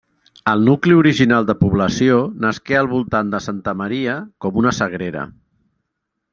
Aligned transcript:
El 0.51 0.61
nucli 0.69 0.95
original 1.01 1.45
de 1.49 1.55
població 1.59 2.17
nasqué 2.47 2.79
al 2.81 2.91
voltant 2.95 3.31
de 3.37 3.43
santa 3.49 3.77
Maria, 3.85 4.19
com 4.47 4.61
una 4.65 4.77
sagrera. 4.81 5.31